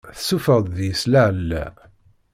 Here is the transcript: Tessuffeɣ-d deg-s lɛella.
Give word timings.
Tessuffeɣ-d 0.17 0.65
deg-s 0.77 1.03
lɛella. 1.11 1.63